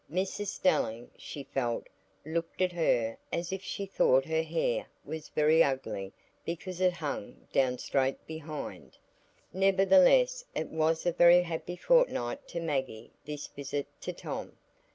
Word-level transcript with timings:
Mrs 0.11 0.47
Stelling, 0.47 1.11
she 1.15 1.43
felt, 1.43 1.85
looked 2.25 2.59
at 2.59 2.71
her 2.71 3.19
as 3.31 3.53
if 3.53 3.61
she 3.61 3.85
thought 3.85 4.25
her 4.25 4.41
hair 4.41 4.87
was 5.05 5.29
very 5.29 5.63
ugly 5.63 6.11
because 6.43 6.81
it 6.81 6.93
hung 6.93 7.47
down 7.53 7.77
straight 7.77 8.25
behind. 8.25 8.97
Nevertheless 9.53 10.43
it 10.55 10.69
was 10.69 11.05
a 11.05 11.11
very 11.11 11.43
happy 11.43 11.75
fortnight 11.75 12.47
to 12.47 12.59
Maggie, 12.59 13.11
this 13.25 13.45
visit 13.45 13.85
to 14.01 14.11
Tom. 14.11 14.57